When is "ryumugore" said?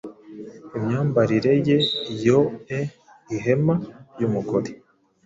4.11-4.71